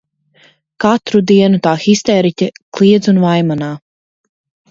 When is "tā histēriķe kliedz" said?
1.67-3.13